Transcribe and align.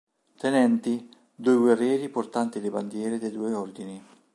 Tenenti: 0.39 1.07
due 1.35 1.57
guerrieri 1.57 2.09
portanti 2.09 2.59
le 2.59 2.71
bandiere 2.71 3.19
dei 3.19 3.29
due 3.29 3.53
ordini. 3.53 4.03